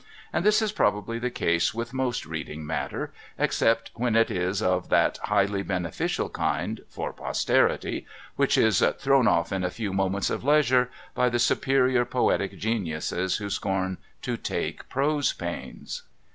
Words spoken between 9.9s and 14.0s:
moments of leisure' by the superior poetic geniuses who scorn